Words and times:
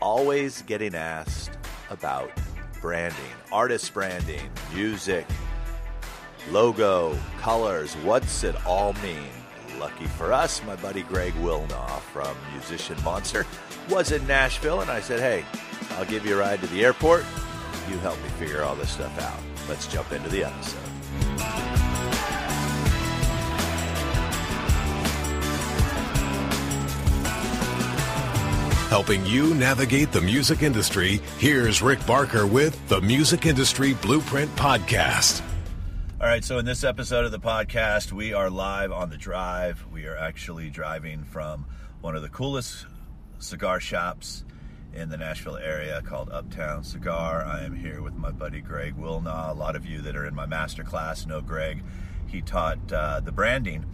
always 0.00 0.62
getting 0.62 0.94
asked 0.94 1.50
about 1.90 2.30
branding, 2.80 3.20
artist 3.52 3.92
branding, 3.92 4.50
music, 4.74 5.26
logo, 6.50 7.16
colors. 7.38 7.94
What's 7.96 8.44
it 8.44 8.54
all 8.66 8.94
mean? 9.02 9.28
Lucky 9.78 10.06
for 10.06 10.32
us, 10.32 10.62
my 10.64 10.76
buddy 10.76 11.02
Greg 11.02 11.32
Wilnau 11.34 12.00
from 12.12 12.36
Musician 12.52 13.02
Monster 13.02 13.46
was 13.88 14.12
in 14.12 14.26
Nashville, 14.26 14.80
and 14.80 14.90
I 14.90 15.00
said, 15.00 15.20
Hey, 15.20 15.44
I'll 15.96 16.04
give 16.04 16.26
you 16.26 16.36
a 16.36 16.38
ride 16.38 16.60
to 16.60 16.66
the 16.68 16.84
airport. 16.84 17.24
You 17.88 17.96
help 17.98 18.22
me 18.22 18.28
figure 18.30 18.62
all 18.62 18.76
this 18.76 18.90
stuff 18.90 19.18
out. 19.20 19.40
Let's 19.68 19.86
jump 19.86 20.12
into 20.12 20.28
the 20.28 20.44
episode. 20.44 21.79
Helping 28.90 29.24
you 29.24 29.54
navigate 29.54 30.10
the 30.10 30.20
music 30.20 30.64
industry, 30.64 31.20
here's 31.38 31.80
Rick 31.80 32.04
Barker 32.08 32.44
with 32.44 32.88
the 32.88 33.00
Music 33.00 33.46
Industry 33.46 33.94
Blueprint 33.94 34.50
Podcast. 34.56 35.42
All 36.20 36.26
right, 36.26 36.42
so 36.42 36.58
in 36.58 36.64
this 36.64 36.82
episode 36.82 37.24
of 37.24 37.30
the 37.30 37.38
podcast, 37.38 38.10
we 38.10 38.32
are 38.32 38.50
live 38.50 38.90
on 38.90 39.08
the 39.08 39.16
drive. 39.16 39.86
We 39.92 40.06
are 40.06 40.16
actually 40.16 40.70
driving 40.70 41.22
from 41.22 41.66
one 42.00 42.16
of 42.16 42.22
the 42.22 42.28
coolest 42.30 42.86
cigar 43.38 43.78
shops 43.78 44.42
in 44.92 45.08
the 45.08 45.16
Nashville 45.16 45.58
area 45.58 46.02
called 46.02 46.28
Uptown 46.32 46.82
Cigar. 46.82 47.44
I 47.44 47.62
am 47.62 47.76
here 47.76 48.02
with 48.02 48.16
my 48.16 48.32
buddy 48.32 48.60
Greg 48.60 48.96
Wilnau. 48.96 49.52
A 49.52 49.54
lot 49.54 49.76
of 49.76 49.86
you 49.86 50.00
that 50.00 50.16
are 50.16 50.26
in 50.26 50.34
my 50.34 50.46
master 50.46 50.82
class 50.82 51.26
know 51.26 51.40
Greg. 51.40 51.84
He 52.26 52.42
taught 52.42 52.92
uh, 52.92 53.20
the 53.20 53.30
branding 53.30 53.86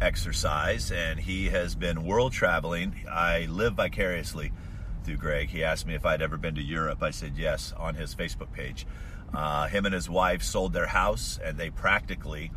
exercise 0.00 0.90
and 0.90 1.20
he 1.20 1.46
has 1.46 1.74
been 1.74 2.04
world 2.04 2.32
traveling. 2.32 2.94
I 3.10 3.46
live 3.46 3.74
vicariously 3.74 4.52
through 5.04 5.16
Greg. 5.16 5.48
He 5.48 5.62
asked 5.64 5.86
me 5.86 5.94
if 5.94 6.06
I'd 6.06 6.22
ever 6.22 6.36
been 6.36 6.54
to 6.54 6.62
Europe. 6.62 7.02
I 7.02 7.10
said 7.10 7.36
yes 7.36 7.72
on 7.76 7.94
his 7.94 8.14
Facebook 8.14 8.52
page. 8.52 8.86
Uh, 9.32 9.66
him 9.68 9.86
and 9.86 9.94
his 9.94 10.08
wife 10.10 10.42
sold 10.42 10.72
their 10.72 10.86
house 10.86 11.38
and 11.42 11.56
they 11.56 11.70
practically 11.70 12.50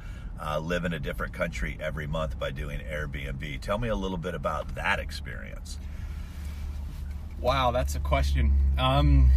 uh, 0.43 0.59
live 0.59 0.85
in 0.85 0.93
a 0.93 0.99
different 0.99 1.33
country 1.33 1.77
every 1.79 2.07
month 2.07 2.39
by 2.39 2.51
doing 2.51 2.79
Airbnb. 2.79 3.61
Tell 3.61 3.77
me 3.77 3.89
a 3.89 3.95
little 3.95 4.17
bit 4.17 4.33
about 4.35 4.75
that 4.75 4.99
experience. 4.99 5.77
Wow, 7.39 7.71
that's 7.71 7.95
a 7.95 7.99
question. 7.99 8.53
Um, 8.77 9.31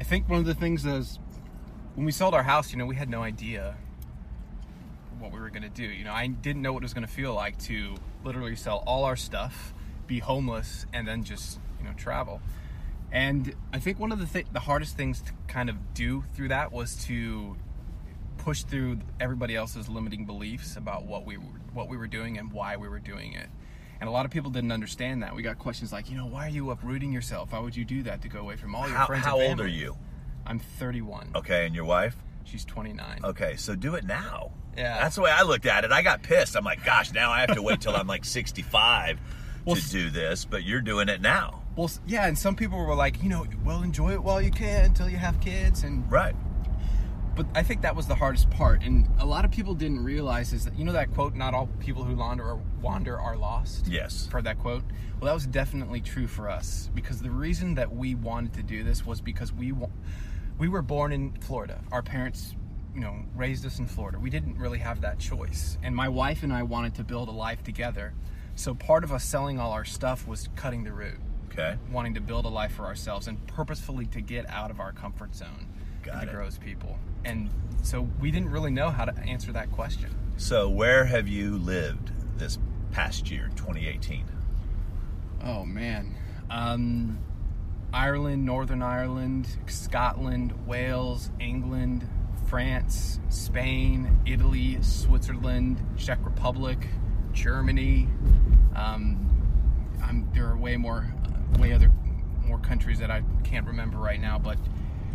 I 0.00 0.04
think 0.04 0.28
one 0.28 0.38
of 0.38 0.46
the 0.46 0.54
things 0.54 0.86
is 0.86 1.18
when 1.94 2.06
we 2.06 2.12
sold 2.12 2.34
our 2.34 2.42
house, 2.42 2.70
you 2.70 2.78
know, 2.78 2.86
we 2.86 2.96
had 2.96 3.08
no 3.08 3.22
idea 3.22 3.76
what 5.20 5.32
we 5.32 5.38
were 5.40 5.50
going 5.50 5.62
to 5.62 5.68
do. 5.68 5.84
You 5.84 6.04
know, 6.04 6.12
I 6.12 6.26
didn't 6.26 6.62
know 6.62 6.72
what 6.72 6.82
it 6.82 6.86
was 6.86 6.94
going 6.94 7.06
to 7.06 7.12
feel 7.12 7.34
like 7.34 7.58
to 7.64 7.94
literally 8.24 8.56
sell 8.56 8.82
all 8.86 9.04
our 9.04 9.16
stuff, 9.16 9.74
be 10.06 10.18
homeless, 10.18 10.86
and 10.92 11.06
then 11.06 11.22
just, 11.24 11.58
you 11.78 11.84
know, 11.84 11.92
travel. 11.96 12.40
And 13.12 13.54
I 13.72 13.78
think 13.78 13.98
one 13.98 14.12
of 14.12 14.18
the 14.20 14.26
th- 14.26 14.46
the 14.52 14.60
hardest 14.60 14.96
things 14.96 15.20
to 15.22 15.32
kind 15.48 15.68
of 15.68 15.94
do 15.94 16.24
through 16.34 16.48
that 16.48 16.72
was 16.72 16.94
to 17.06 17.56
push 18.38 18.62
through 18.62 18.98
everybody 19.20 19.54
else's 19.56 19.88
limiting 19.88 20.24
beliefs 20.24 20.76
about 20.76 21.04
what 21.04 21.26
we 21.26 21.36
were, 21.36 21.44
what 21.74 21.88
we 21.88 21.96
were 21.96 22.06
doing 22.06 22.38
and 22.38 22.52
why 22.52 22.76
we 22.76 22.88
were 22.88 23.00
doing 23.00 23.32
it. 23.34 23.48
And 24.00 24.08
a 24.08 24.12
lot 24.12 24.24
of 24.24 24.30
people 24.30 24.50
didn't 24.50 24.72
understand 24.72 25.22
that. 25.22 25.34
We 25.34 25.42
got 25.42 25.58
questions 25.58 25.92
like, 25.92 26.08
you 26.10 26.16
know, 26.16 26.24
why 26.24 26.46
are 26.46 26.50
you 26.50 26.70
uprooting 26.70 27.12
yourself? 27.12 27.52
Why 27.52 27.58
would 27.58 27.76
you 27.76 27.84
do 27.84 28.02
that 28.04 28.22
to 28.22 28.28
go 28.28 28.38
away 28.40 28.56
from 28.56 28.74
all 28.74 28.88
your 28.88 28.96
How, 28.96 29.06
friends? 29.06 29.26
how 29.26 29.38
old 29.38 29.60
are 29.60 29.66
you? 29.68 29.96
I'm 30.46 30.58
31. 30.58 31.32
Okay, 31.34 31.66
and 31.66 31.74
your 31.74 31.84
wife? 31.84 32.16
She's 32.44 32.64
29. 32.64 33.20
Okay, 33.24 33.56
so 33.56 33.74
do 33.74 33.94
it 33.94 34.04
now. 34.04 34.52
Yeah. 34.76 34.98
That's 35.00 35.16
the 35.16 35.22
way 35.22 35.30
I 35.30 35.42
looked 35.42 35.66
at 35.66 35.84
it. 35.84 35.92
I 35.92 36.02
got 36.02 36.22
pissed. 36.22 36.56
I'm 36.56 36.64
like, 36.64 36.84
gosh, 36.84 37.12
now 37.12 37.30
I 37.30 37.40
have 37.40 37.54
to 37.54 37.62
wait 37.62 37.80
till 37.80 37.94
I'm 37.94 38.06
like 38.06 38.24
65 38.24 39.20
Well, 39.64 39.76
to 39.76 39.90
do 39.90 40.10
this, 40.10 40.44
but 40.44 40.64
you're 40.64 40.80
doing 40.80 41.08
it 41.08 41.20
now. 41.20 41.62
Well, 41.76 41.90
yeah, 42.06 42.26
and 42.26 42.36
some 42.38 42.56
people 42.56 42.78
were 42.78 42.94
like, 42.94 43.22
you 43.22 43.28
know, 43.28 43.46
well, 43.64 43.82
enjoy 43.82 44.12
it 44.12 44.22
while 44.22 44.40
you 44.42 44.50
can 44.50 44.84
until 44.86 45.08
you 45.08 45.16
have 45.16 45.40
kids, 45.40 45.82
and 45.84 46.10
Right. 46.10 46.34
but 47.36 47.46
I 47.54 47.62
think 47.62 47.82
that 47.82 47.94
was 47.94 48.06
the 48.06 48.14
hardest 48.14 48.50
part, 48.50 48.82
and 48.82 49.08
a 49.18 49.24
lot 49.26 49.44
of 49.44 49.50
people 49.50 49.74
didn't 49.74 50.02
realize 50.04 50.52
is 50.52 50.64
that 50.64 50.76
you 50.78 50.84
know 50.84 50.92
that 50.92 51.12
quote, 51.14 51.34
"Not 51.34 51.54
all 51.54 51.68
people 51.78 52.02
who 52.04 52.16
wander 52.16 52.44
or 52.44 52.60
wander 52.82 53.18
are 53.18 53.36
lost." 53.36 53.86
Yes. 53.86 54.28
Heard 54.32 54.44
that 54.44 54.58
quote? 54.58 54.82
Well, 55.20 55.26
that 55.26 55.34
was 55.34 55.46
definitely 55.46 56.00
true 56.00 56.26
for 56.26 56.50
us 56.50 56.90
because 56.94 57.20
the 57.20 57.30
reason 57.30 57.74
that 57.76 57.94
we 57.94 58.14
wanted 58.14 58.52
to 58.54 58.62
do 58.62 58.82
this 58.82 59.06
was 59.06 59.20
because 59.20 59.52
we 59.52 59.72
wa- 59.72 59.88
we 60.60 60.68
were 60.68 60.82
born 60.82 61.10
in 61.10 61.32
Florida. 61.40 61.80
Our 61.90 62.02
parents, 62.02 62.54
you 62.94 63.00
know, 63.00 63.16
raised 63.34 63.64
us 63.64 63.78
in 63.78 63.86
Florida. 63.86 64.18
We 64.18 64.28
didn't 64.28 64.58
really 64.58 64.78
have 64.78 65.00
that 65.00 65.18
choice, 65.18 65.78
and 65.82 65.96
my 65.96 66.08
wife 66.08 66.42
and 66.42 66.52
I 66.52 66.62
wanted 66.64 66.94
to 66.96 67.02
build 67.04 67.28
a 67.28 67.32
life 67.32 67.64
together. 67.64 68.12
So 68.56 68.74
part 68.74 69.02
of 69.02 69.10
us 69.10 69.24
selling 69.24 69.58
all 69.58 69.72
our 69.72 69.86
stuff 69.86 70.28
was 70.28 70.48
cutting 70.54 70.84
the 70.84 70.92
root 70.92 71.16
Okay. 71.50 71.78
wanting 71.90 72.14
to 72.14 72.20
build 72.20 72.44
a 72.44 72.48
life 72.48 72.72
for 72.72 72.84
ourselves 72.84 73.26
and 73.26 73.44
purposefully 73.46 74.04
to 74.06 74.20
get 74.20 74.48
out 74.50 74.70
of 74.70 74.80
our 74.80 74.92
comfort 74.92 75.34
zone 75.34 75.66
Got 76.02 76.14
and 76.14 76.22
it. 76.24 76.26
to 76.26 76.32
grow 76.32 76.46
as 76.46 76.58
people. 76.58 76.98
And 77.24 77.48
so 77.82 78.02
we 78.20 78.30
didn't 78.30 78.50
really 78.50 78.70
know 78.70 78.90
how 78.90 79.06
to 79.06 79.18
answer 79.22 79.50
that 79.52 79.72
question. 79.72 80.14
So, 80.36 80.68
where 80.68 81.06
have 81.06 81.26
you 81.26 81.56
lived 81.56 82.12
this 82.38 82.58
past 82.92 83.30
year, 83.30 83.48
2018? 83.56 84.24
Oh 85.42 85.64
man. 85.64 86.14
Um, 86.50 87.18
Ireland, 87.92 88.44
Northern 88.44 88.82
Ireland, 88.82 89.48
Scotland, 89.66 90.54
Wales, 90.66 91.30
England, 91.40 92.08
France, 92.46 93.20
Spain, 93.28 94.20
Italy, 94.26 94.78
Switzerland, 94.82 95.84
Czech 95.96 96.18
Republic, 96.24 96.88
Germany. 97.32 98.08
Um, 98.74 99.26
there 100.32 100.46
are 100.46 100.56
way 100.56 100.76
more, 100.76 101.12
way 101.58 101.72
other 101.72 101.92
more 102.44 102.58
countries 102.58 102.98
that 102.98 103.10
I 103.10 103.22
can't 103.44 103.66
remember 103.66 103.98
right 103.98 104.20
now, 104.20 104.38
but 104.38 104.58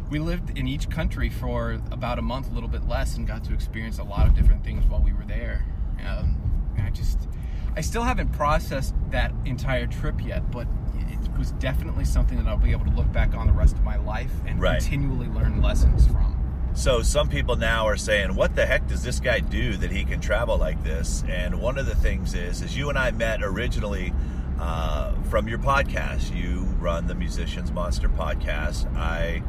we 0.10 0.20
lived 0.20 0.58
in 0.58 0.68
each 0.68 0.90
country 0.90 1.30
for 1.30 1.82
about 1.92 2.20
a 2.20 2.22
month, 2.22 2.52
a 2.52 2.54
little 2.54 2.70
bit 2.70 2.88
less, 2.88 3.18
and 3.18 3.28
got 3.28 3.44
to 3.46 3.54
experience 3.54 4.00
a 4.00 4.04
lot 4.04 4.28
of 4.28 4.36
different 4.36 4.64
things 4.64 4.86
while 4.86 5.02
we 5.02 5.14
were 5.14 5.26
there. 5.26 5.66
Um, 6.08 6.38
I 6.78 6.90
just, 6.92 7.28
I 7.76 7.82
still 7.82 8.04
haven't 8.04 8.32
processed 8.34 8.94
that 9.10 9.34
entire 9.46 9.88
trip 9.88 10.24
yet, 10.24 10.52
but 10.52 10.68
was 11.38 11.52
definitely 11.54 12.06
something 12.06 12.38
that 12.38 12.48
I'll 12.48 12.58
be 12.58 12.72
able 12.72 12.86
to 12.86 12.92
look 12.92 13.12
back 13.12 13.34
on 13.36 13.48
the 13.48 13.54
rest 13.54 13.76
of 13.76 13.84
my 13.84 13.98
life 13.98 14.32
and 14.46 14.60
Right. 14.60 14.80
continually 14.80 15.28
learn 15.28 15.62
lessons 15.62 16.08
from. 16.08 16.36
So, 16.74 17.02
some 17.02 17.30
people 17.30 17.56
now 17.56 17.88
are 17.88 17.96
saying, 17.96 18.36
what 18.36 18.56
the 18.56 18.66
heck 18.66 18.88
does 18.88 19.02
this 19.02 19.20
guy 19.22 19.40
do 19.40 19.78
that 19.78 19.92
he 19.92 20.04
can 20.04 20.20
travel 20.20 20.58
like 20.58 20.84
this? 20.84 21.24
And 21.30 21.62
one 21.62 21.78
of 21.78 21.86
the 21.86 21.96
things 21.96 22.34
is, 22.34 22.62
is 22.62 22.76
you 22.76 22.90
and 22.90 22.98
I 22.98 23.12
met 23.12 23.42
originally 23.42 24.14
uh, 24.60 25.14
from 25.30 25.48
your 25.48 25.58
podcast. 25.60 26.36
You 26.36 26.62
run 26.80 27.08
the 27.08 27.16
Musicians 27.16 27.72
Monster 27.72 28.10
podcast. 28.10 28.94
I 28.96 29.42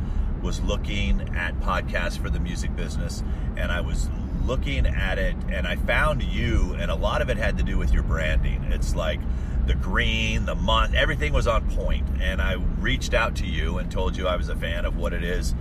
was 0.43 0.61
looking 0.61 1.21
at 1.37 1.59
podcasts 1.61 2.17
for 2.19 2.31
the 2.31 2.39
music 2.39 2.77
business, 2.77 3.25
and 3.57 3.73
I 3.73 3.81
was 3.81 4.09
looking 4.45 4.87
at 4.87 5.19
it, 5.19 5.35
and 5.51 5.67
I 5.67 5.75
found 5.75 6.23
you, 6.23 6.75
and 6.79 6.91
a 6.91 6.95
lot 6.95 7.23
of 7.23 7.29
it 7.31 7.37
had 7.37 7.57
to 7.59 7.65
do 7.65 7.77
with 7.79 7.93
your 7.93 8.05
branding. 8.05 8.63
It's 8.71 8.95
like 8.95 9.19
the 9.67 9.75
green, 9.75 10.47
the 10.47 10.55
month, 10.55 10.95
everything 10.95 11.33
was 11.33 11.47
on 11.47 11.69
point. 11.71 12.07
And 12.21 12.41
I 12.41 12.55
reached 12.55 13.15
out 13.15 13.37
to 13.37 13.47
you 13.47 13.79
and 13.79 13.91
told 13.91 14.17
you 14.17 14.29
I 14.29 14.37
was 14.37 14.49
a 14.49 14.57
fan 14.57 14.85
of 14.85 14.97
what 14.97 15.13
it 15.13 15.25
is 15.25 15.55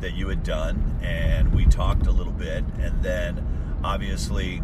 that 0.00 0.14
you 0.14 0.28
had 0.28 0.42
done, 0.42 0.98
and 1.00 1.54
we 1.54 1.64
talked 1.64 2.06
a 2.06 2.10
little 2.10 2.32
bit. 2.32 2.64
And 2.80 3.02
then, 3.02 3.80
obviously, 3.84 4.58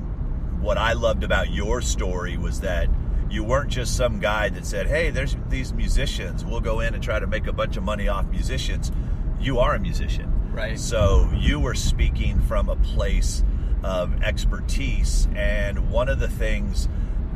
what 0.60 0.76
I 0.76 0.92
loved 0.94 1.22
about 1.22 1.50
your 1.50 1.80
story 1.80 2.36
was 2.36 2.60
that 2.60 2.88
you 3.30 3.44
weren't 3.44 3.70
just 3.70 3.96
some 3.96 4.18
guy 4.18 4.48
that 4.48 4.66
said, 4.66 4.86
Hey, 4.86 5.10
there's 5.10 5.36
these 5.48 5.72
musicians, 5.72 6.44
we'll 6.44 6.60
go 6.60 6.80
in 6.80 6.94
and 6.94 7.02
try 7.02 7.18
to 7.18 7.26
make 7.26 7.46
a 7.46 7.52
bunch 7.52 7.76
of 7.76 7.82
money 7.82 8.08
off 8.08 8.26
musicians. 8.26 8.90
You 9.38 9.58
are 9.60 9.74
a 9.74 9.78
musician. 9.78 10.52
Right. 10.52 10.78
So 10.78 11.30
you 11.36 11.60
were 11.60 11.74
speaking 11.74 12.40
from 12.40 12.68
a 12.68 12.76
place 12.76 13.44
of 13.84 14.22
expertise, 14.22 15.28
and 15.36 15.90
one 15.90 16.08
of 16.08 16.18
the 16.18 16.28
things 16.28 16.88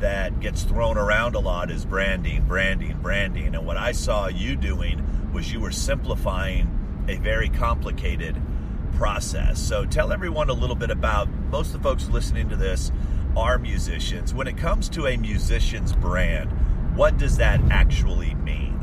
that 0.03 0.41
gets 0.41 0.65
thrown 0.65 0.99
around 0.99 1.37
a 1.37 1.39
lot 1.39 1.71
is 1.71 1.85
branding, 1.85 2.45
branding, 2.47 2.99
branding. 3.01 3.55
And 3.55 3.65
what 3.65 3.77
I 3.77 3.93
saw 3.93 4.27
you 4.27 4.57
doing 4.57 5.33
was 5.33 5.53
you 5.53 5.61
were 5.61 5.71
simplifying 5.71 7.05
a 7.09 7.17
very 7.19 7.49
complicated 7.49 8.37
process. 8.95 9.61
So 9.61 9.85
tell 9.85 10.13
everyone 10.13 10.51
a 10.51 10.55
little 10.55 10.75
bit 10.75 10.91
about 10.91 11.29
most 11.51 11.69
of 11.69 11.75
the 11.75 11.89
folks 11.89 12.09
listening 12.09 12.49
to 12.49 12.57
this 12.57 12.91
are 13.37 13.59
musicians. 13.59 14.35
When 14.35 14.49
it 14.49 14.57
comes 14.57 14.89
to 14.91 15.07
a 15.07 15.17
musician's 15.17 15.93
brand, 15.93 16.51
what 16.97 17.17
does 17.17 17.37
that 17.37 17.61
actually 17.71 18.35
mean? 18.35 18.81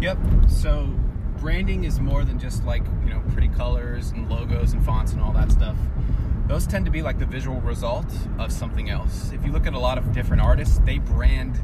Yep. 0.00 0.18
So 0.48 0.92
branding 1.38 1.84
is 1.84 2.00
more 2.00 2.24
than 2.24 2.40
just 2.40 2.64
like, 2.64 2.82
you 3.04 3.10
know, 3.10 3.22
pretty 3.32 3.48
colors 3.48 4.10
and 4.10 4.28
logos 4.28 4.72
and 4.72 4.84
fonts 4.84 5.12
and 5.12 5.22
all 5.22 5.32
that 5.34 5.52
stuff. 5.52 5.76
Those 6.48 6.66
tend 6.66 6.84
to 6.84 6.90
be 6.90 7.02
like 7.02 7.18
the 7.18 7.26
visual 7.26 7.60
result 7.60 8.06
of 8.38 8.52
something 8.52 8.90
else. 8.90 9.32
If 9.32 9.44
you 9.44 9.52
look 9.52 9.66
at 9.66 9.74
a 9.74 9.78
lot 9.78 9.96
of 9.96 10.12
different 10.12 10.42
artists, 10.42 10.78
they 10.84 10.98
brand 10.98 11.60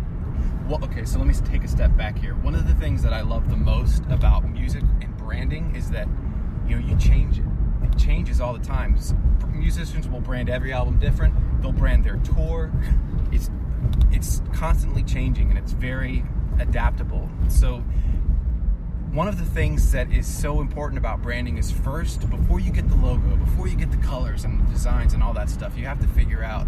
well, 0.69 0.85
okay, 0.85 1.07
so 1.07 1.17
let 1.17 1.27
me 1.27 1.33
take 1.33 1.65
a 1.65 1.69
step 1.69 1.97
back 1.97 2.19
here. 2.19 2.35
One 2.35 2.55
of 2.55 2.69
the 2.69 2.75
things 2.75 3.03
that 3.03 3.15
I 3.15 3.23
love 3.23 3.49
the 3.49 3.57
most 3.57 4.05
about 4.11 4.47
music 4.47 4.83
and 5.01 5.17
branding 5.17 5.75
is 5.75 5.91
that 5.93 6.07
you 6.67 6.77
know 6.79 6.87
you 6.87 6.95
change 6.99 7.39
it. 7.39 7.45
It 7.83 7.97
changes 7.97 8.39
all 8.39 8.53
the 8.53 8.63
time. 8.63 8.99
Musicians 9.49 10.07
will 10.07 10.21
brand 10.21 10.51
every 10.51 10.75
album 10.75 10.99
different. 10.99 11.35
They'll 11.63 11.73
brand 11.73 12.05
their 12.05 12.19
tour. 12.19 12.71
It's 13.33 13.51
it's 14.11 14.43
constantly 14.53 15.03
changing 15.03 15.49
and 15.49 15.59
it's 15.59 15.73
very 15.73 16.23
adaptable. 16.59 17.31
So 17.49 17.83
one 19.13 19.27
of 19.27 19.39
the 19.39 19.45
things 19.45 19.91
that 19.93 20.13
is 20.13 20.27
so 20.27 20.61
important 20.61 20.99
about 20.99 21.23
branding 21.23 21.57
is 21.57 21.71
first, 21.71 22.29
before 22.29 22.61
you 22.61 22.71
get 22.71 22.89
the 22.89 22.97
logo, 22.97 23.37
before 23.37 23.67
you 23.67 23.77
get 23.77 23.91
the 23.91 23.97
colors 23.99 24.45
and 24.45 24.61
the 24.61 24.71
designs 24.71 25.15
and 25.15 25.23
all 25.23 25.33
that 25.33 25.49
stuff, 25.49 25.77
you 25.79 25.87
have 25.87 26.01
to 26.01 26.09
figure 26.09 26.45
out 26.45 26.67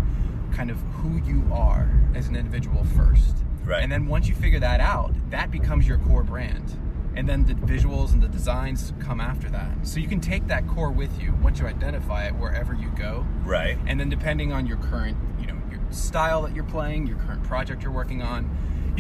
kind 0.53 0.71
of 0.71 0.79
who 0.95 1.19
you 1.23 1.45
are 1.53 1.91
as 2.15 2.29
an 2.29 2.37
individual 2.37 2.85
first. 2.97 3.37
Right. 3.63 3.83
And 3.83 3.93
then 3.93 4.07
once 4.07 4.27
you 4.27 4.35
figure 4.35 4.59
that 4.61 4.81
out, 4.81 5.13
that 5.31 5.51
becomes 5.51 5.87
your 5.87 5.99
core 5.99 6.23
brand. 6.23 6.79
And 7.15 7.29
then 7.29 7.45
the 7.45 7.55
visuals 7.55 8.13
and 8.13 8.23
the 8.23 8.29
designs 8.29 8.95
come 9.01 9.21
after 9.21 9.51
that. 9.51 9.87
So 9.87 10.01
you 10.01 10.09
can 10.09 10.21
take 10.21 10.47
that 10.47 10.67
core 10.67 10.91
with 10.91 11.21
you 11.21 11.35
once 11.43 11.59
you 11.59 11.67
identify 11.67 12.27
it 12.27 12.35
wherever 12.35 12.73
you 12.73 12.89
go. 12.97 13.27
Right. 13.45 13.77
And 13.87 14.01
then 14.01 14.09
depending 14.09 14.53
on 14.53 14.67
your 14.67 14.79
current, 14.79 15.17
you 15.39 15.47
know, 15.47 15.61
your 15.71 15.81
style 15.91 16.43
that 16.43 16.55
you're 16.55 16.65
playing, 16.65 17.07
your 17.07 17.19
current 17.19 17.43
project 17.43 17.83
you're 17.83 17.93
working 17.93 18.23
on, 18.23 18.49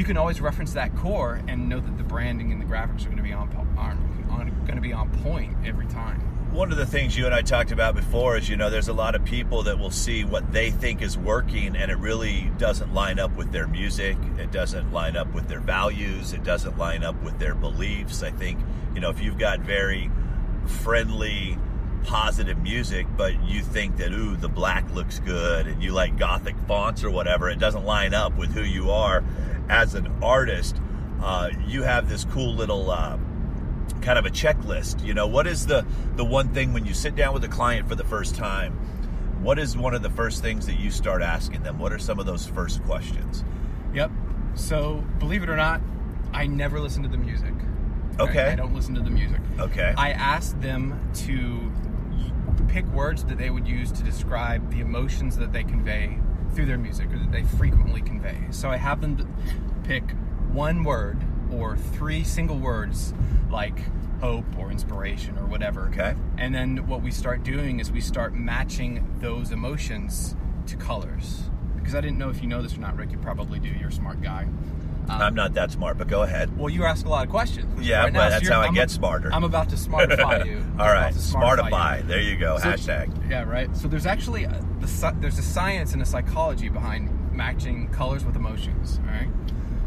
you 0.00 0.06
can 0.06 0.16
always 0.16 0.40
reference 0.40 0.72
that 0.72 0.96
core 0.96 1.42
and 1.46 1.68
know 1.68 1.78
that 1.78 1.98
the 1.98 2.02
branding 2.02 2.52
and 2.52 2.62
the 2.62 2.64
graphics 2.64 3.02
are 3.02 3.10
going 3.10 3.18
to 3.18 3.22
be 3.22 3.34
on, 3.34 3.54
on, 3.76 3.98
on 4.30 4.48
going 4.64 4.76
to 4.76 4.80
be 4.80 4.94
on 4.94 5.10
point 5.22 5.54
every 5.66 5.84
time. 5.88 6.18
One 6.52 6.72
of 6.72 6.78
the 6.78 6.86
things 6.86 7.18
you 7.18 7.26
and 7.26 7.34
I 7.34 7.42
talked 7.42 7.70
about 7.70 7.94
before 7.94 8.38
is, 8.38 8.48
you 8.48 8.56
know, 8.56 8.70
there's 8.70 8.88
a 8.88 8.94
lot 8.94 9.14
of 9.14 9.22
people 9.26 9.62
that 9.64 9.78
will 9.78 9.90
see 9.90 10.24
what 10.24 10.52
they 10.52 10.70
think 10.70 11.02
is 11.02 11.18
working 11.18 11.76
and 11.76 11.90
it 11.90 11.98
really 11.98 12.50
doesn't 12.56 12.94
line 12.94 13.18
up 13.18 13.36
with 13.36 13.52
their 13.52 13.66
music. 13.66 14.16
It 14.38 14.50
doesn't 14.50 14.90
line 14.90 15.18
up 15.18 15.34
with 15.34 15.48
their 15.48 15.60
values. 15.60 16.32
It 16.32 16.44
doesn't 16.44 16.78
line 16.78 17.04
up 17.04 17.22
with 17.22 17.38
their 17.38 17.54
beliefs. 17.54 18.22
I 18.22 18.30
think, 18.30 18.58
you 18.94 19.02
know, 19.02 19.10
if 19.10 19.20
you've 19.20 19.38
got 19.38 19.60
very 19.60 20.10
friendly, 20.64 21.58
positive 22.04 22.56
music, 22.62 23.06
but 23.18 23.38
you 23.44 23.60
think 23.60 23.98
that, 23.98 24.12
ooh, 24.12 24.34
the 24.34 24.48
black 24.48 24.90
looks 24.94 25.18
good 25.18 25.66
and 25.66 25.82
you 25.82 25.92
like 25.92 26.16
gothic 26.16 26.56
fonts 26.66 27.04
or 27.04 27.10
whatever, 27.10 27.50
it 27.50 27.58
doesn't 27.58 27.84
line 27.84 28.14
up 28.14 28.34
with 28.38 28.54
who 28.54 28.62
you 28.62 28.90
are 28.90 29.22
as 29.70 29.94
an 29.94 30.12
artist. 30.22 30.76
Uh, 31.22 31.50
you 31.66 31.82
have 31.82 32.08
this 32.08 32.24
cool 32.24 32.54
little, 32.54 32.90
uh, 32.90 33.16
kind 34.02 34.18
of 34.18 34.26
a 34.26 34.30
checklist. 34.30 35.04
You 35.04 35.14
know, 35.14 35.26
what 35.26 35.46
is 35.46 35.66
the 35.66 35.86
the 36.16 36.24
one 36.24 36.48
thing 36.48 36.72
when 36.72 36.84
you 36.84 36.92
sit 36.94 37.14
down 37.14 37.32
with 37.32 37.44
a 37.44 37.48
client 37.48 37.88
for 37.88 37.94
the 37.94 38.04
first 38.04 38.34
time? 38.34 38.72
What 39.42 39.58
is 39.58 39.76
one 39.76 39.94
of 39.94 40.02
the 40.02 40.10
first 40.10 40.42
things 40.42 40.66
that 40.66 40.78
you 40.78 40.90
start 40.90 41.22
asking 41.22 41.62
them? 41.62 41.78
What 41.78 41.92
are 41.92 41.98
some 41.98 42.18
of 42.18 42.26
those 42.26 42.46
first 42.46 42.82
questions? 42.84 43.44
Yep. 43.94 44.10
So 44.54 45.04
believe 45.18 45.42
it 45.42 45.48
or 45.48 45.56
not, 45.56 45.80
I 46.32 46.46
never 46.46 46.78
listen 46.80 47.02
to 47.04 47.08
the 47.08 47.16
music. 47.16 47.54
Okay. 48.18 48.48
I, 48.48 48.52
I 48.52 48.54
don't 48.56 48.74
listen 48.74 48.94
to 48.96 49.00
the 49.00 49.10
music. 49.10 49.40
Okay. 49.58 49.94
I 49.96 50.10
ask 50.10 50.58
them 50.60 51.10
to 51.26 51.72
pick 52.68 52.84
words 52.92 53.24
that 53.24 53.38
they 53.38 53.50
would 53.50 53.66
use 53.66 53.90
to 53.92 54.02
describe 54.02 54.70
the 54.70 54.80
emotions 54.80 55.36
that 55.38 55.52
they 55.52 55.64
convey 55.64 56.18
through 56.52 56.66
their 56.66 56.78
music 56.78 57.12
or 57.12 57.18
that 57.18 57.32
they 57.32 57.42
frequently 57.42 58.02
convey. 58.02 58.36
So 58.50 58.70
I 58.70 58.76
have 58.76 59.00
them 59.00 59.34
pick 59.84 60.10
one 60.52 60.84
word 60.84 61.18
or 61.52 61.76
three 61.76 62.24
single 62.24 62.58
words 62.58 63.14
like 63.50 63.78
hope 64.20 64.44
or 64.58 64.70
inspiration 64.70 65.38
or 65.38 65.46
whatever. 65.46 65.88
Okay. 65.88 66.14
And 66.38 66.54
then 66.54 66.86
what 66.86 67.02
we 67.02 67.10
start 67.10 67.42
doing 67.42 67.80
is 67.80 67.90
we 67.90 68.00
start 68.00 68.34
matching 68.34 69.16
those 69.20 69.50
emotions 69.50 70.36
to 70.66 70.76
colors. 70.76 71.44
Because 71.76 71.94
I 71.94 72.00
didn't 72.00 72.18
know 72.18 72.28
if 72.28 72.42
you 72.42 72.48
know 72.48 72.62
this 72.62 72.76
or 72.76 72.80
not, 72.80 72.96
Rick. 72.96 73.10
You 73.12 73.18
probably 73.18 73.58
do. 73.58 73.68
You're 73.68 73.88
a 73.88 73.92
smart 73.92 74.20
guy. 74.20 74.46
Um, 75.10 75.22
I'm 75.22 75.34
not 75.34 75.54
that 75.54 75.70
smart, 75.72 75.98
but 75.98 76.08
go 76.08 76.22
ahead. 76.22 76.56
well, 76.58 76.68
you 76.70 76.84
ask 76.84 77.04
a 77.06 77.08
lot 77.08 77.24
of 77.24 77.30
questions. 77.30 77.84
Yeah, 77.86 78.04
right 78.04 78.12
but 78.12 78.18
now, 78.18 78.28
that's 78.30 78.42
you're- 78.44 78.54
how 78.54 78.60
I 78.62 78.66
I'm 78.66 78.74
get 78.74 78.90
smarter. 78.90 79.32
I'm 79.32 79.44
about 79.44 79.68
to 79.70 79.76
smartify 79.76 80.46
you. 80.50 80.58
I'm 80.78 80.78
right, 80.78 81.14
smartify 81.14 82.00
you. 82.02 82.06
There 82.08 82.20
you 82.20 82.36
go. 82.36 82.58
So- 82.58 82.64
Hashtag. 82.70 83.30
Yeah, 83.30 83.42
right. 83.42 83.74
So 83.76 83.88
there's 83.88 84.06
actually 84.06 84.44
a, 84.44 84.64
the, 84.80 85.16
there's 85.20 85.38
a 85.38 85.42
science 85.42 85.92
and 85.92 86.02
a 86.02 86.06
psychology 86.06 86.68
behind 86.68 87.10
matching 87.32 87.88
colors 87.88 88.24
with 88.24 88.36
emotions. 88.36 89.00
All 89.06 89.10
right. 89.12 89.28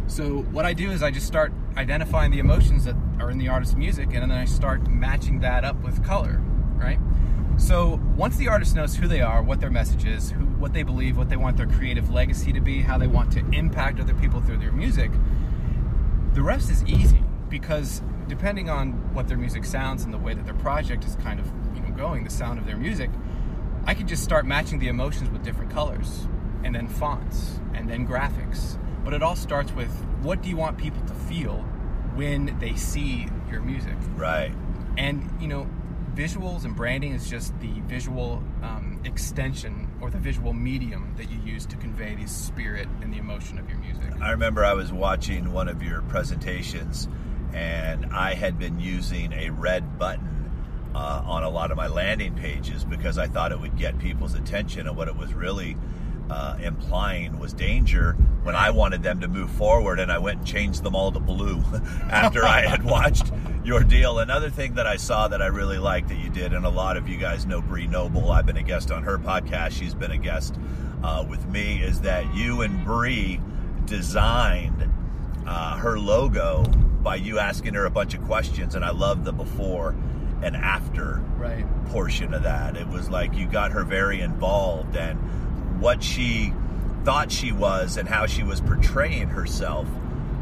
So 0.07 0.39
what 0.51 0.65
I 0.65 0.73
do 0.73 0.91
is 0.91 1.01
I 1.01 1.11
just 1.11 1.25
start 1.27 1.53
identifying 1.77 2.31
the 2.31 2.39
emotions 2.39 2.83
that 2.85 2.95
are 3.19 3.31
in 3.31 3.37
the 3.37 3.47
artist's 3.47 3.75
music, 3.75 4.07
and 4.13 4.21
then 4.21 4.31
I 4.31 4.45
start 4.45 4.87
matching 4.89 5.39
that 5.39 5.63
up 5.63 5.81
with 5.81 6.03
color. 6.03 6.41
Right. 6.75 6.99
So 7.57 8.01
once 8.17 8.35
the 8.37 8.47
artist 8.49 8.75
knows 8.75 8.95
who 8.95 9.07
they 9.07 9.21
are, 9.21 9.41
what 9.41 9.61
their 9.61 9.69
message 9.69 10.05
is, 10.05 10.31
who, 10.31 10.45
what 10.63 10.71
they 10.71 10.81
believe, 10.81 11.17
what 11.17 11.27
they 11.27 11.35
want 11.35 11.57
their 11.57 11.67
creative 11.67 12.09
legacy 12.09 12.53
to 12.53 12.61
be, 12.61 12.79
how 12.79 12.97
they 12.97 13.05
want 13.05 13.29
to 13.29 13.45
impact 13.51 13.99
other 13.99 14.13
people 14.13 14.39
through 14.39 14.55
their 14.55 14.71
music, 14.71 15.11
the 16.35 16.41
rest 16.41 16.71
is 16.71 16.85
easy 16.85 17.21
because 17.49 18.01
depending 18.29 18.69
on 18.69 18.93
what 19.13 19.27
their 19.27 19.35
music 19.35 19.65
sounds 19.65 20.05
and 20.05 20.13
the 20.13 20.17
way 20.17 20.33
that 20.33 20.45
their 20.45 20.53
project 20.53 21.03
is 21.03 21.17
kind 21.17 21.37
of 21.37 21.51
you 21.75 21.81
know 21.81 21.89
going, 21.89 22.23
the 22.23 22.29
sound 22.29 22.57
of 22.57 22.65
their 22.65 22.77
music, 22.77 23.09
I 23.85 23.93
can 23.93 24.07
just 24.07 24.23
start 24.23 24.45
matching 24.45 24.79
the 24.79 24.87
emotions 24.87 25.29
with 25.31 25.43
different 25.43 25.69
colors 25.69 26.29
and 26.63 26.73
then 26.73 26.87
fonts 26.87 27.59
and 27.73 27.89
then 27.89 28.07
graphics. 28.07 28.79
But 29.03 29.13
it 29.13 29.21
all 29.21 29.35
starts 29.35 29.73
with 29.73 29.91
what 30.21 30.41
do 30.41 30.47
you 30.47 30.55
want 30.55 30.77
people 30.77 31.01
to 31.07 31.13
feel 31.13 31.57
when 32.15 32.57
they 32.59 32.77
see 32.77 33.27
your 33.51 33.59
music? 33.59 33.97
Right. 34.15 34.53
And 34.97 35.29
you 35.41 35.49
know, 35.49 35.67
visuals 36.15 36.63
and 36.63 36.73
branding 36.73 37.11
is 37.11 37.29
just 37.29 37.59
the 37.59 37.81
visual 37.81 38.41
um, 38.61 39.01
extension 39.03 39.82
or 40.03 40.09
the 40.09 40.17
visual 40.17 40.51
medium 40.51 41.13
that 41.15 41.31
you 41.31 41.39
use 41.45 41.65
to 41.65 41.77
convey 41.77 42.13
the 42.13 42.27
spirit 42.27 42.89
and 43.01 43.13
the 43.13 43.17
emotion 43.17 43.57
of 43.57 43.69
your 43.69 43.79
music. 43.79 44.03
I 44.21 44.31
remember 44.31 44.65
I 44.65 44.73
was 44.73 44.91
watching 44.91 45.53
one 45.53 45.69
of 45.69 45.81
your 45.81 46.01
presentations, 46.01 47.07
and 47.53 48.07
I 48.07 48.33
had 48.33 48.59
been 48.59 48.81
using 48.81 49.31
a 49.31 49.49
red 49.51 49.97
button 49.97 50.51
uh, 50.93 51.23
on 51.25 51.43
a 51.43 51.49
lot 51.49 51.71
of 51.71 51.77
my 51.77 51.87
landing 51.87 52.35
pages 52.35 52.83
because 52.83 53.17
I 53.17 53.27
thought 53.27 53.53
it 53.53 53.61
would 53.61 53.77
get 53.77 53.97
people's 53.97 54.33
attention, 54.33 54.87
and 54.87 54.97
what 54.97 55.07
it 55.07 55.15
was 55.15 55.33
really 55.33 55.77
uh, 56.29 56.57
implying 56.61 57.37
was 57.39 57.53
danger 57.53 58.13
when 58.43 58.55
I 58.55 58.71
wanted 58.71 59.03
them 59.03 59.19
to 59.21 59.27
move 59.27 59.49
forward, 59.51 59.99
and 59.99 60.11
I 60.11 60.17
went 60.19 60.39
and 60.39 60.47
changed 60.47 60.83
them 60.83 60.95
all 60.95 61.11
to 61.11 61.19
blue 61.19 61.63
after 62.09 62.45
I 62.45 62.61
had 62.67 62.83
watched 62.95 63.31
your 63.63 63.83
deal. 63.83 64.19
Another 64.19 64.49
thing 64.49 64.73
that 64.75 64.87
I 64.87 64.97
saw 64.97 65.27
that 65.29 65.41
I 65.41 65.47
really 65.47 65.77
liked 65.77 66.09
that 66.09 66.17
you 66.17 66.29
did, 66.29 66.53
and 66.53 66.65
a 66.65 66.69
lot 66.69 66.97
of 66.97 67.07
you 67.07 67.17
guys 67.17 67.45
know 67.45 67.61
Bree 67.61 67.87
Noble. 67.87 68.31
I've 68.31 68.45
been 68.45 68.57
a 68.57 68.63
guest 68.63 68.91
on 68.91 69.03
her 69.03 69.17
podcast. 69.17 69.71
She's 69.71 69.93
been 69.93 70.11
a 70.11 70.17
guest 70.17 70.55
uh, 71.03 71.25
with 71.29 71.45
me. 71.47 71.81
Is 71.81 72.01
that 72.01 72.33
you 72.35 72.61
and 72.61 72.83
Bree 72.83 73.39
designed 73.85 74.89
uh, 75.47 75.77
her 75.77 75.99
logo 75.99 76.63
by 77.03 77.15
you 77.15 77.39
asking 77.39 77.73
her 77.73 77.85
a 77.85 77.89
bunch 77.91 78.13
of 78.13 78.23
questions, 78.23 78.75
and 78.75 78.83
I 78.83 78.91
love 78.91 79.23
the 79.23 79.33
before 79.33 79.95
and 80.41 80.55
after 80.55 81.21
Right. 81.37 81.65
portion 81.87 82.33
of 82.33 82.43
that. 82.43 82.75
It 82.77 82.87
was 82.87 83.09
like 83.09 83.33
you 83.33 83.47
got 83.47 83.71
her 83.73 83.83
very 83.83 84.21
involved 84.21 84.95
and 84.95 85.19
what 85.83 86.01
she 86.01 86.53
thought 87.03 87.29
she 87.29 87.51
was 87.51 87.97
and 87.97 88.07
how 88.07 88.25
she 88.25 88.41
was 88.41 88.61
portraying 88.61 89.27
herself 89.27 89.85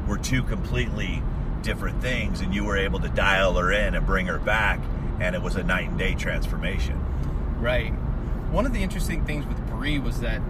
were 0.08 0.20
two 0.20 0.44
completely 0.44 1.24
different 1.64 2.00
things 2.00 2.42
and 2.42 2.54
you 2.54 2.64
were 2.64 2.78
able 2.78 3.00
to 3.00 3.10
dial 3.10 3.56
her 3.56 3.72
in 3.72 3.96
and 3.96 4.06
bring 4.06 4.28
her 4.28 4.38
back 4.38 4.80
and 5.20 5.36
it 5.36 5.42
was 5.42 5.56
a 5.56 5.64
night 5.64 5.90
and 5.90 5.98
day 5.98 6.14
transformation. 6.14 6.96
Right. 7.60 7.92
One 8.52 8.68
of 8.68 8.74
the 8.74 8.84
interesting 8.84 9.26
things 9.26 9.48
with 9.48 9.58
Bree 9.68 9.98
was 9.98 10.20
that 10.20 10.44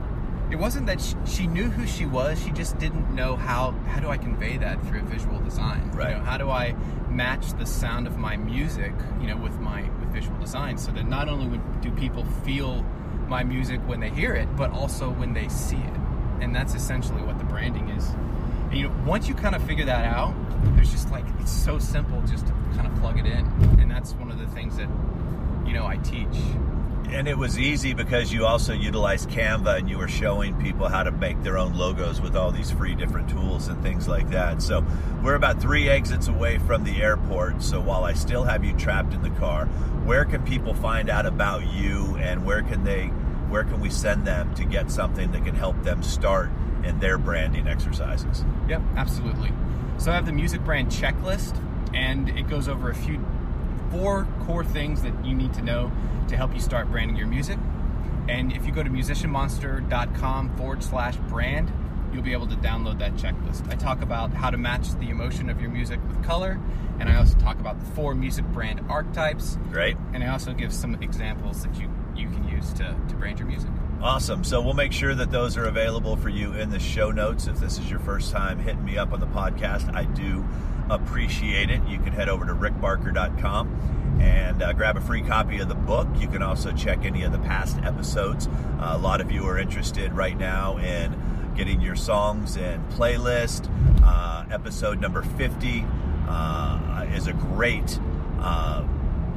it 0.52 0.58
wasn't 0.58 0.88
that 0.88 1.00
she, 1.00 1.16
she 1.26 1.48
knew 1.48 1.70
who 1.70 1.88
she 1.88 2.06
was. 2.06 2.44
She 2.44 2.52
just 2.52 2.78
didn't 2.78 3.16
know 3.16 3.38
how 3.38 3.72
how 3.88 4.02
do 4.02 4.10
I 4.10 4.18
convey 4.18 4.58
that 4.58 4.86
through 4.88 5.04
visual 5.04 5.40
design. 5.40 5.90
Right. 5.92 6.10
You 6.10 6.18
know, 6.18 6.24
how 6.24 6.38
do 6.38 6.50
I 6.50 6.74
match 7.10 7.54
the 7.54 7.66
sound 7.66 8.08
of 8.08 8.18
my 8.18 8.36
music, 8.36 8.92
you 9.22 9.28
know, 9.28 9.38
with 9.38 9.58
my 9.62 9.84
with 9.84 10.10
visual 10.12 10.38
design, 10.40 10.78
so 10.78 10.92
that 10.92 11.08
not 11.08 11.30
only 11.30 11.48
would 11.48 11.80
do 11.80 11.92
people 11.92 12.26
feel 12.44 12.86
my 13.32 13.44
music 13.44 13.80
when 13.88 14.02
they 14.02 14.10
hear 14.10 14.36
it, 14.36 14.46
but 14.58 14.70
also 14.72 15.10
when 15.10 15.34
they 15.34 15.48
see 15.48 15.78
it. 15.78 15.94
And 16.42 16.54
that's 16.54 16.76
essentially 16.76 17.24
what 17.24 17.40
the 17.40 17.46
branding 17.46 17.88
is. 17.90 18.10
And, 18.70 18.78
you 18.78 18.90
know, 18.90 18.96
once 19.06 19.28
you 19.30 19.34
kind 19.34 19.56
of 19.56 19.64
figure 19.64 19.86
that 19.86 20.06
out, 20.06 20.36
there's 20.76 20.92
just 20.92 21.10
like 21.12 21.24
it's 21.40 21.52
so 21.52 21.80
simple 21.80 22.22
just 22.24 22.46
to 22.48 22.54
kind 22.76 22.86
of 22.86 22.94
plug 23.00 23.18
it 23.18 23.26
in, 23.26 23.46
and 23.80 23.90
that's 23.90 24.12
one 24.14 24.30
of 24.30 24.38
the 24.38 24.48
things 24.48 24.76
that 24.76 24.90
you 25.66 25.74
know 25.74 25.88
I 25.88 25.98
teach. 25.98 26.38
And 27.10 27.28
it 27.28 27.38
was 27.38 27.60
easy 27.60 27.94
because 27.94 28.32
you 28.32 28.46
also 28.46 28.74
utilized 28.74 29.30
Canva 29.30 29.80
and 29.80 29.90
you 29.90 29.98
were 29.98 30.08
showing 30.08 30.56
people 30.62 30.88
how 30.88 31.04
to 31.04 31.12
make 31.12 31.42
their 31.44 31.58
own 31.58 31.74
logos 31.74 32.22
with 32.22 32.38
all 32.38 32.52
these 32.52 32.72
free 32.72 32.96
different 32.96 33.30
tools 33.30 33.68
and 33.68 33.82
things 33.84 34.08
like 34.08 34.30
that. 34.30 34.62
So 34.62 34.86
we're 35.22 35.36
about 35.36 35.62
three 35.62 35.90
exits 35.90 36.30
away 36.30 36.58
from 36.60 36.86
the 36.86 37.02
airport. 37.02 37.64
So 37.64 37.82
while 37.82 38.06
I 38.06 38.14
still 38.14 38.46
have 38.46 38.64
you 38.64 38.74
trapped 38.78 39.14
in 39.14 39.22
the 39.24 39.30
car, 39.32 39.66
where 40.06 40.24
can 40.24 40.44
people 40.44 40.74
find 40.74 41.10
out 41.10 41.26
about 41.26 41.68
you 41.74 42.16
and 42.16 42.46
where 42.46 42.62
can 42.62 42.86
they 42.86 43.12
where 43.52 43.66
can 43.66 43.82
we 43.82 43.90
send 43.90 44.26
them 44.26 44.56
to 44.56 44.64
get 44.64 44.90
something 44.90 45.32
that 45.34 45.44
can 45.44 45.56
help 45.56 45.84
them 45.84 46.02
start 46.02 46.50
in 46.84 47.00
their 47.00 47.18
branding 47.18 47.68
exercises? 47.68 48.46
Yep, 48.70 48.82
absolutely. 48.96 49.52
So 49.98 50.12
I 50.12 50.16
have 50.16 50.26
the 50.26 50.32
music 50.32 50.64
brand 50.64 50.88
checklist, 50.88 51.62
and 51.94 52.30
it 52.30 52.48
goes 52.50 52.68
over 52.70 52.90
a 52.90 52.96
few, 52.96 53.24
four 53.92 54.26
core 54.46 54.64
things 54.64 55.02
that 55.04 55.26
you 55.26 55.36
need 55.36 55.54
to 55.56 55.62
know 55.62 55.92
to 56.30 56.38
help 56.38 56.54
you 56.56 56.62
start 56.62 56.90
branding 56.90 57.18
your 57.18 57.28
music. 57.28 57.60
And 58.30 58.54
if 58.54 58.66
you 58.66 58.72
go 58.72 58.84
to 58.84 58.90
musicianmonster.com 58.90 60.56
forward 60.56 60.82
slash 60.82 61.18
brand, 61.18 61.72
you'll 62.14 62.24
be 62.24 62.34
able 62.34 62.48
to 62.48 62.56
download 62.56 63.00
that 63.00 63.14
checklist. 63.16 63.70
I 63.72 63.76
talk 63.76 64.02
about 64.02 64.34
how 64.34 64.50
to 64.50 64.58
match 64.58 64.92
the 64.94 65.10
emotion 65.10 65.50
of 65.50 65.62
your 65.62 65.70
music 65.70 66.00
with 66.08 66.24
color, 66.24 66.60
and 67.00 67.10
I 67.10 67.16
also 67.16 67.38
talk 67.38 67.60
about 67.60 67.80
the 67.80 67.86
four 67.92 68.16
music 68.16 68.46
brand 68.48 68.82
archetypes, 68.90 69.58
Great. 69.72 69.98
and 70.14 70.24
I 70.24 70.28
also 70.28 70.54
give 70.54 70.74
some 70.74 70.96
examples 71.02 71.64
that 71.64 71.76
you, 71.76 71.90
you 72.16 72.30
can 72.30 72.48
use 72.48 72.72
to, 72.74 72.96
to 73.10 73.16
brand 73.16 73.40
your 73.40 73.48
music. 73.48 73.70
Awesome. 74.02 74.44
So 74.44 74.62
we'll 74.62 74.74
make 74.74 74.94
sure 74.94 75.14
that 75.14 75.32
those 75.32 75.58
are 75.58 75.66
available 75.66 76.16
for 76.16 76.30
you 76.30 76.54
in 76.54 76.72
the 76.72 76.80
show 76.80 77.12
notes. 77.12 77.48
If 77.48 77.60
this 77.60 77.78
is 77.78 77.90
your 77.90 78.00
first 78.00 78.32
time 78.32 78.60
hitting 78.60 78.84
me 78.84 78.98
up 78.98 79.14
on 79.14 79.20
the 79.20 79.28
podcast, 79.28 79.94
I 79.96 80.06
do 80.06 80.44
appreciate 80.90 81.70
it. 81.70 81.82
You 81.88 82.00
can 82.00 82.12
head 82.14 82.28
over 82.28 82.46
to 82.46 82.54
rickbarker.com 82.54 84.18
and 84.20 84.62
uh, 84.62 84.74
grab 84.74 84.98
a 84.98 85.02
free 85.02 85.22
copy 85.22 85.60
of 85.60 85.70
the 85.70 85.76
book. 85.76 86.08
You 86.18 86.28
can 86.28 86.42
also 86.42 86.72
check 86.72 87.06
any 87.06 87.24
of 87.24 87.32
the 87.32 87.40
past 87.40 87.78
episodes. 87.84 88.48
Uh, 88.48 88.94
a 88.94 88.98
lot 88.98 89.22
of 89.22 89.32
you 89.32 89.46
are 89.48 89.58
interested 89.58 90.12
right 90.14 90.38
now 90.38 90.78
in 90.78 91.16
getting 91.56 91.82
your 91.82 91.96
songs 91.96 92.56
in 92.56 92.84
playlist. 92.90 93.70
Uh, 94.04 94.46
episode 94.52 95.00
number 95.00 95.22
50 95.22 95.86
uh, 96.28 97.06
is 97.14 97.28
a 97.28 97.34
great 97.34 98.00
uh, 98.40 98.84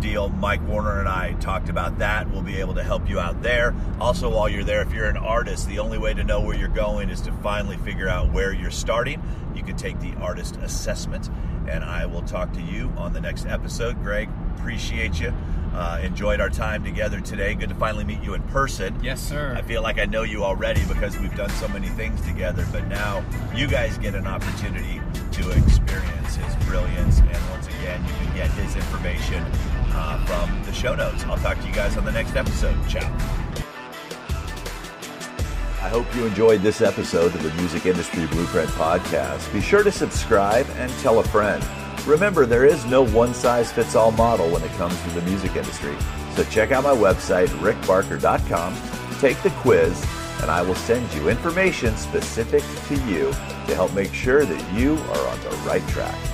deal. 0.00 0.28
Mike 0.28 0.66
Warner 0.66 1.00
and 1.00 1.08
I 1.08 1.32
talked 1.34 1.68
about 1.68 1.98
that. 1.98 2.30
We'll 2.30 2.42
be 2.42 2.58
able 2.58 2.74
to 2.74 2.82
help 2.82 3.08
you 3.08 3.20
out 3.20 3.42
there. 3.42 3.74
Also, 4.00 4.30
while 4.30 4.48
you're 4.48 4.64
there, 4.64 4.82
if 4.82 4.92
you're 4.92 5.08
an 5.08 5.16
artist, 5.16 5.68
the 5.68 5.78
only 5.78 5.98
way 5.98 6.14
to 6.14 6.24
know 6.24 6.40
where 6.40 6.56
you're 6.56 6.68
going 6.68 7.10
is 7.10 7.20
to 7.22 7.32
finally 7.42 7.76
figure 7.78 8.08
out 8.08 8.32
where 8.32 8.52
you're 8.52 8.70
starting. 8.70 9.22
You 9.54 9.62
can 9.62 9.76
take 9.76 10.00
the 10.00 10.14
artist 10.16 10.56
assessment, 10.56 11.30
and 11.68 11.84
I 11.84 12.06
will 12.06 12.22
talk 12.22 12.52
to 12.54 12.60
you 12.60 12.92
on 12.96 13.12
the 13.12 13.20
next 13.20 13.46
episode. 13.46 14.02
Greg, 14.02 14.28
appreciate 14.56 15.20
you. 15.20 15.32
Uh, 15.74 15.98
enjoyed 16.04 16.40
our 16.40 16.50
time 16.50 16.84
together 16.84 17.20
today. 17.20 17.52
Good 17.54 17.70
to 17.70 17.74
finally 17.74 18.04
meet 18.04 18.22
you 18.22 18.34
in 18.34 18.42
person. 18.44 18.96
Yes, 19.02 19.20
sir. 19.20 19.54
I 19.56 19.62
feel 19.62 19.82
like 19.82 19.98
I 19.98 20.04
know 20.04 20.22
you 20.22 20.44
already 20.44 20.84
because 20.84 21.18
we've 21.18 21.34
done 21.34 21.50
so 21.50 21.66
many 21.66 21.88
things 21.88 22.20
together, 22.20 22.64
but 22.70 22.86
now 22.86 23.24
you 23.56 23.66
guys 23.66 23.98
get 23.98 24.14
an 24.14 24.26
opportunity 24.26 25.00
to 25.32 25.50
experience 25.50 26.36
his 26.36 26.66
brilliance. 26.66 27.18
And 27.18 27.50
once 27.50 27.66
again, 27.66 28.04
you 28.04 28.12
can 28.12 28.36
get 28.36 28.50
his 28.52 28.76
information 28.76 29.44
uh, 29.94 30.24
from 30.24 30.62
the 30.64 30.72
show 30.72 30.94
notes. 30.94 31.24
I'll 31.24 31.38
talk 31.38 31.58
to 31.60 31.66
you 31.66 31.72
guys 31.74 31.96
on 31.96 32.04
the 32.04 32.12
next 32.12 32.36
episode. 32.36 32.76
Ciao. 32.88 33.10
I 35.82 35.88
hope 35.88 36.12
you 36.14 36.24
enjoyed 36.24 36.62
this 36.62 36.80
episode 36.80 37.34
of 37.34 37.42
the 37.42 37.52
Music 37.60 37.84
Industry 37.84 38.26
Blueprint 38.26 38.70
Podcast. 38.70 39.52
Be 39.52 39.60
sure 39.60 39.82
to 39.82 39.92
subscribe 39.92 40.66
and 40.76 40.90
tell 41.00 41.18
a 41.18 41.24
friend. 41.24 41.62
Remember, 42.06 42.46
there 42.46 42.64
is 42.64 42.84
no 42.86 43.04
one 43.04 43.34
size 43.34 43.70
fits 43.70 43.94
all 43.94 44.10
model 44.10 44.50
when 44.50 44.62
it 44.62 44.70
comes 44.72 45.00
to 45.02 45.10
the 45.10 45.22
music 45.22 45.56
industry. 45.56 45.94
So 46.36 46.44
check 46.44 46.72
out 46.72 46.84
my 46.84 46.94
website, 46.94 47.48
rickbarker.com, 47.60 48.74
take 49.20 49.40
the 49.42 49.50
quiz, 49.50 50.02
and 50.40 50.50
I 50.50 50.62
will 50.62 50.74
send 50.74 51.12
you 51.14 51.28
information 51.28 51.96
specific 51.96 52.62
to 52.88 52.94
you 53.06 53.30
to 53.66 53.74
help 53.74 53.92
make 53.92 54.12
sure 54.12 54.44
that 54.44 54.72
you 54.74 54.94
are 54.96 55.28
on 55.28 55.40
the 55.40 55.50
right 55.66 55.86
track. 55.88 56.33